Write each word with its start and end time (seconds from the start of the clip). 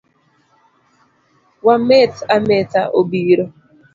Wa 1.65 1.75
meth 1.87 2.17
ametha 2.35 2.81
obiro. 2.99 3.45